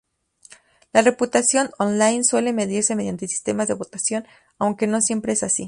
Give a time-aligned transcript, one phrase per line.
[0.93, 4.25] La reputación online suele medirse mediante sistemas de votación,
[4.57, 5.59] Aunque no siempre es así.